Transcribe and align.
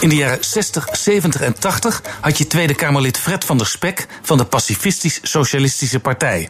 In 0.00 0.08
de 0.08 0.14
jaren 0.14 0.44
60, 0.44 0.88
70 0.92 1.40
en 1.40 1.58
80 1.58 2.02
had 2.20 2.38
je 2.38 2.46
Tweede 2.46 2.74
Kamerlid 2.74 3.18
Fred 3.18 3.44
van 3.44 3.58
der 3.58 3.66
Spek 3.66 4.06
van 4.22 4.38
de 4.38 4.44
Pacifistisch-Socialistische 4.44 6.00
Partij. 6.00 6.48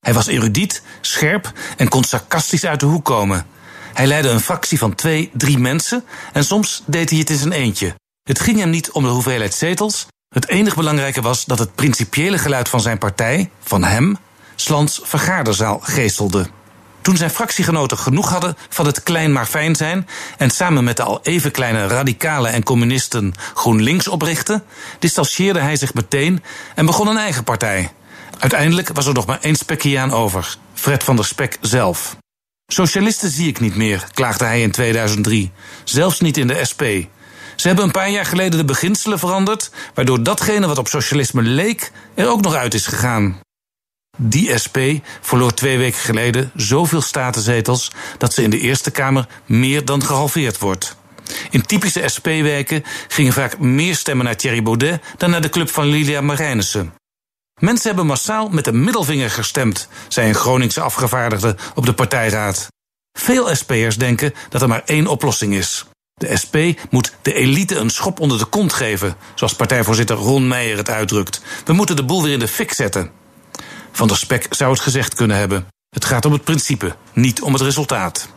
Hij 0.00 0.14
was 0.14 0.26
erudiet, 0.26 0.82
scherp 1.00 1.52
en 1.76 1.88
kon 1.88 2.04
sarcastisch 2.04 2.64
uit 2.64 2.80
de 2.80 2.86
hoek 2.86 3.04
komen. 3.04 3.46
Hij 3.94 4.06
leidde 4.06 4.28
een 4.28 4.40
fractie 4.40 4.78
van 4.78 4.94
twee, 4.94 5.30
drie 5.32 5.58
mensen 5.58 6.04
en 6.32 6.44
soms 6.44 6.82
deed 6.86 7.10
hij 7.10 7.18
het 7.18 7.30
in 7.30 7.36
zijn 7.36 7.52
eentje. 7.52 7.94
Het 8.22 8.40
ging 8.40 8.58
hem 8.58 8.70
niet 8.70 8.90
om 8.90 9.02
de 9.02 9.10
hoeveelheid 9.10 9.54
zetels. 9.54 10.06
Het 10.28 10.48
enige 10.48 10.76
belangrijke 10.76 11.20
was 11.20 11.44
dat 11.44 11.58
het 11.58 11.74
principiële 11.74 12.38
geluid 12.38 12.68
van 12.68 12.80
zijn 12.80 12.98
partij, 12.98 13.50
van 13.60 13.84
hem, 13.84 14.16
Slans 14.54 15.00
vergaderzaal 15.02 15.78
geestelde. 15.82 16.46
Toen 17.02 17.16
zijn 17.16 17.30
fractiegenoten 17.30 17.98
genoeg 17.98 18.30
hadden 18.30 18.56
van 18.68 18.86
het 18.86 19.02
klein 19.02 19.32
maar 19.32 19.46
fijn 19.46 19.76
zijn 19.76 20.08
en 20.38 20.50
samen 20.50 20.84
met 20.84 20.96
de 20.96 21.02
al 21.02 21.20
even 21.22 21.50
kleine 21.50 21.86
radicalen 21.86 22.52
en 22.52 22.62
communisten 22.62 23.34
GroenLinks 23.54 24.08
oprichtten, 24.08 24.64
distancieerde 24.98 25.60
hij 25.60 25.76
zich 25.76 25.94
meteen 25.94 26.42
en 26.74 26.86
begon 26.86 27.08
een 27.08 27.16
eigen 27.16 27.44
partij. 27.44 27.90
Uiteindelijk 28.38 28.90
was 28.92 29.06
er 29.06 29.14
nog 29.14 29.26
maar 29.26 29.38
één 29.40 29.56
spekkiaan 29.56 30.12
over, 30.12 30.56
Fred 30.74 31.04
van 31.04 31.16
der 31.16 31.24
Spek 31.24 31.56
zelf. 31.60 32.16
Socialisten 32.66 33.30
zie 33.30 33.48
ik 33.48 33.60
niet 33.60 33.76
meer, 33.76 34.06
klaagde 34.14 34.44
hij 34.44 34.62
in 34.62 34.70
2003, 34.70 35.50
zelfs 35.84 36.20
niet 36.20 36.36
in 36.36 36.46
de 36.46 36.64
SP. 36.70 36.82
Ze 37.56 37.66
hebben 37.66 37.84
een 37.84 37.90
paar 37.90 38.10
jaar 38.10 38.26
geleden 38.26 38.58
de 38.58 38.64
beginselen 38.64 39.18
veranderd, 39.18 39.70
waardoor 39.94 40.22
datgene 40.22 40.66
wat 40.66 40.78
op 40.78 40.88
socialisme 40.88 41.42
leek 41.42 41.92
er 42.14 42.28
ook 42.28 42.40
nog 42.40 42.54
uit 42.54 42.74
is 42.74 42.86
gegaan. 42.86 43.40
Die 44.22 44.58
SP 44.64 44.78
verloor 45.20 45.54
twee 45.54 45.78
weken 45.78 46.00
geleden 46.00 46.50
zoveel 46.56 47.00
statenzetels 47.00 47.90
dat 48.18 48.34
ze 48.34 48.42
in 48.42 48.50
de 48.50 48.58
Eerste 48.58 48.90
Kamer 48.90 49.26
meer 49.46 49.84
dan 49.84 50.02
gehalveerd 50.02 50.58
wordt. 50.58 50.96
In 51.50 51.66
typische 51.66 52.08
SP-wijken 52.08 52.84
gingen 53.08 53.32
vaak 53.32 53.58
meer 53.58 53.96
stemmen 53.96 54.24
naar 54.24 54.36
Thierry 54.36 54.62
Baudet 54.62 55.02
dan 55.16 55.30
naar 55.30 55.40
de 55.40 55.48
club 55.48 55.70
van 55.70 55.86
Lilia 55.86 56.20
Marijnissen. 56.20 56.94
Mensen 57.60 57.86
hebben 57.86 58.06
massaal 58.06 58.48
met 58.48 58.64
de 58.64 58.72
middelvinger 58.72 59.30
gestemd, 59.30 59.88
zei 60.08 60.28
een 60.28 60.34
Groningse 60.34 60.80
afgevaardigde 60.80 61.56
op 61.74 61.86
de 61.86 61.92
partijraad. 61.92 62.68
Veel 63.18 63.54
SP'ers 63.54 63.96
denken 63.96 64.34
dat 64.48 64.62
er 64.62 64.68
maar 64.68 64.82
één 64.84 65.06
oplossing 65.06 65.54
is. 65.54 65.84
De 66.14 66.36
SP 66.42 66.56
moet 66.90 67.14
de 67.22 67.34
elite 67.34 67.76
een 67.76 67.90
schop 67.90 68.20
onder 68.20 68.38
de 68.38 68.44
kont 68.44 68.72
geven, 68.72 69.16
zoals 69.34 69.54
partijvoorzitter 69.54 70.16
Ron 70.16 70.48
Meijer 70.48 70.76
het 70.76 70.90
uitdrukt. 70.90 71.42
We 71.64 71.72
moeten 71.72 71.96
de 71.96 72.04
boel 72.04 72.22
weer 72.22 72.32
in 72.32 72.38
de 72.38 72.48
fik 72.48 72.72
zetten. 72.72 73.19
Van 74.00 74.08
der 74.08 74.18
Spek 74.18 74.46
zou 74.50 74.72
het 74.72 74.80
gezegd 74.80 75.14
kunnen 75.14 75.36
hebben. 75.36 75.66
Het 75.90 76.04
gaat 76.04 76.24
om 76.24 76.32
het 76.32 76.44
principe, 76.44 76.96
niet 77.12 77.42
om 77.42 77.52
het 77.52 77.62
resultaat. 77.62 78.28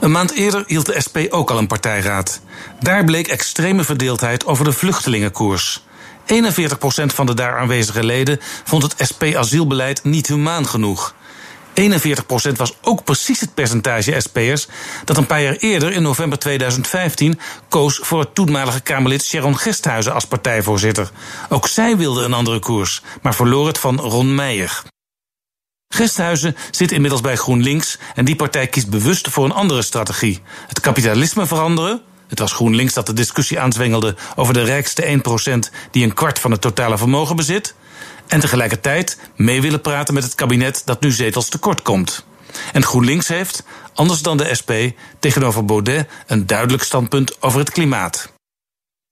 Een 0.00 0.10
maand 0.10 0.32
eerder 0.32 0.64
hield 0.66 0.86
de 0.86 1.00
SP 1.06 1.16
ook 1.28 1.50
al 1.50 1.58
een 1.58 1.66
partijraad. 1.66 2.40
Daar 2.80 3.04
bleek 3.04 3.28
extreme 3.28 3.84
verdeeldheid 3.84 4.46
over 4.46 4.64
de 4.64 4.72
vluchtelingenkoers. 4.72 5.84
41% 6.26 7.14
van 7.14 7.26
de 7.26 7.34
daar 7.34 7.58
aanwezige 7.58 8.04
leden 8.04 8.38
vond 8.64 8.82
het 8.82 8.94
SP-asielbeleid 8.98 10.04
niet 10.04 10.26
humaan 10.26 10.66
genoeg. 10.66 11.14
41% 11.80 12.52
was 12.56 12.74
ook 12.82 13.04
precies 13.04 13.40
het 13.40 13.54
percentage 13.54 14.20
SP'ers 14.20 14.66
dat 15.04 15.16
een 15.16 15.26
paar 15.26 15.42
jaar 15.42 15.56
eerder, 15.56 15.92
in 15.92 16.02
november 16.02 16.38
2015, 16.38 17.38
koos 17.68 17.98
voor 18.02 18.20
het 18.20 18.34
toenmalige 18.34 18.80
Kamerlid 18.80 19.24
Sharon 19.24 19.58
Gesthuizen 19.58 20.14
als 20.14 20.26
partijvoorzitter. 20.26 21.10
Ook 21.48 21.68
zij 21.68 21.96
wilde 21.96 22.24
een 22.24 22.32
andere 22.32 22.58
koers, 22.58 23.02
maar 23.22 23.34
verloor 23.34 23.66
het 23.66 23.78
van 23.78 24.00
Ron 24.00 24.34
Meijer. 24.34 24.82
Gesthuizen 25.88 26.56
zit 26.70 26.92
inmiddels 26.92 27.20
bij 27.20 27.36
GroenLinks 27.36 27.98
en 28.14 28.24
die 28.24 28.36
partij 28.36 28.66
kiest 28.66 28.90
bewust 28.90 29.28
voor 29.28 29.44
een 29.44 29.52
andere 29.52 29.82
strategie: 29.82 30.40
het 30.66 30.80
kapitalisme 30.80 31.46
veranderen. 31.46 32.02
Het 32.28 32.38
was 32.38 32.52
GroenLinks 32.52 32.94
dat 32.94 33.06
de 33.06 33.12
discussie 33.12 33.60
aanzwengelde 33.60 34.16
over 34.36 34.54
de 34.54 34.62
rijkste 34.62 35.20
1% 35.68 35.72
die 35.90 36.04
een 36.04 36.14
kwart 36.14 36.38
van 36.38 36.50
het 36.50 36.60
totale 36.60 36.98
vermogen 36.98 37.36
bezit 37.36 37.74
en 38.26 38.40
tegelijkertijd 38.40 39.18
mee 39.36 39.60
willen 39.60 39.80
praten 39.80 40.14
met 40.14 40.22
het 40.22 40.34
kabinet 40.34 40.82
dat 40.84 41.00
nu 41.00 41.10
zetels 41.10 41.48
tekort 41.48 41.82
komt. 41.82 42.24
En 42.72 42.84
GroenLinks 42.84 43.28
heeft, 43.28 43.62
anders 43.94 44.22
dan 44.22 44.36
de 44.36 44.54
SP, 44.60 44.72
tegenover 45.18 45.64
Baudet 45.64 46.08
een 46.26 46.46
duidelijk 46.46 46.82
standpunt 46.82 47.42
over 47.42 47.58
het 47.58 47.70
klimaat. 47.70 48.32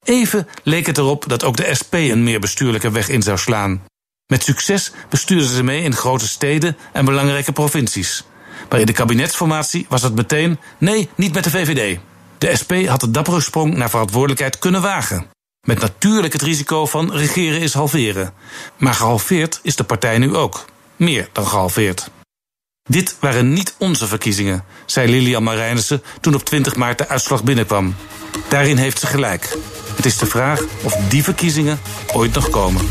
Even 0.04 0.48
leek 0.62 0.86
het 0.86 0.98
erop 0.98 1.24
dat 1.28 1.44
ook 1.44 1.56
de 1.56 1.74
SP 1.80 1.94
een 1.94 2.22
meer 2.22 2.40
bestuurlijke 2.40 2.90
weg 2.90 3.08
in 3.08 3.22
zou 3.22 3.38
slaan. 3.38 3.82
Met 4.26 4.42
succes 4.42 4.92
bestuurden 5.08 5.48
ze 5.48 5.62
mee 5.62 5.82
in 5.82 5.94
grote 5.94 6.28
steden 6.28 6.76
en 6.92 7.04
belangrijke 7.04 7.52
provincies. 7.52 8.24
Maar 8.68 8.80
in 8.80 8.86
de 8.86 8.92
kabinetsformatie 8.92 9.86
was 9.88 10.02
het 10.02 10.14
meteen: 10.14 10.58
nee, 10.78 11.08
niet 11.14 11.34
met 11.34 11.44
de 11.44 11.50
VVD. 11.50 11.98
De 12.38 12.56
SP 12.60 12.72
had 12.86 13.00
de 13.00 13.10
dappere 13.10 13.40
sprong 13.40 13.74
naar 13.74 13.90
verantwoordelijkheid 13.90 14.58
kunnen 14.58 14.82
wagen. 14.82 15.26
Met 15.66 15.80
natuurlijk 15.80 16.32
het 16.32 16.42
risico 16.42 16.86
van 16.86 17.12
regeren 17.12 17.60
is 17.60 17.74
halveren. 17.74 18.32
Maar 18.76 18.94
gehalveerd 18.94 19.60
is 19.62 19.76
de 19.76 19.84
partij 19.84 20.18
nu 20.18 20.36
ook. 20.36 20.64
Meer 20.96 21.28
dan 21.32 21.46
gehalveerd. 21.46 22.10
Dit 22.90 23.16
waren 23.20 23.52
niet 23.52 23.74
onze 23.78 24.06
verkiezingen, 24.06 24.64
zei 24.86 25.10
Lilian 25.10 25.42
Marijnissen 25.42 26.02
toen 26.20 26.34
op 26.34 26.44
20 26.44 26.76
maart 26.76 26.98
de 26.98 27.08
uitslag 27.08 27.44
binnenkwam. 27.44 27.94
Daarin 28.48 28.76
heeft 28.76 28.98
ze 28.98 29.06
gelijk. 29.06 29.56
Het 29.96 30.04
is 30.06 30.18
de 30.18 30.26
vraag 30.26 30.62
of 30.82 30.94
die 31.08 31.22
verkiezingen 31.22 31.80
ooit 32.12 32.34
nog 32.34 32.50
komen. 32.50 32.88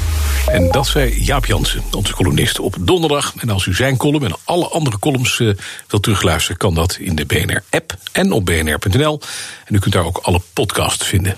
En 0.54 0.72
dat 0.72 0.88
zei 0.88 1.24
Jaap 1.24 1.46
Jansen, 1.46 1.84
onze 1.92 2.14
columnist, 2.14 2.60
op 2.60 2.76
donderdag. 2.80 3.34
En 3.38 3.50
als 3.50 3.66
u 3.66 3.74
zijn 3.74 3.98
column 3.98 4.26
en 4.26 4.36
alle 4.44 4.68
andere 4.68 5.00
columns 5.00 5.40
uh, 5.40 5.54
wilt 5.88 6.04
terugluisteren... 6.04 6.58
kan 6.58 6.74
dat 6.74 6.98
in 7.00 7.16
de 7.16 7.26
BNR-app 7.26 7.96
en 8.12 8.32
op 8.32 8.46
bnr.nl. 8.46 9.20
En 9.66 9.76
u 9.76 9.80
kunt 9.80 9.94
daar 9.94 10.06
ook 10.06 10.18
alle 10.18 10.42
podcasts 10.54 11.08
vinden. 11.08 11.38